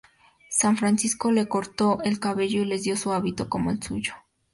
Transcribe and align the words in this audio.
San 0.49 0.77
Francisco 0.77 1.31
les 1.31 1.45
cortó 1.45 2.01
el 2.01 2.19
cabello 2.19 2.63
y 2.63 2.65
les 2.65 2.81
dio 2.81 2.95
un 3.05 3.13
hábito 3.13 3.47
como 3.49 3.69
el 3.69 3.83
suyo. 3.83 4.15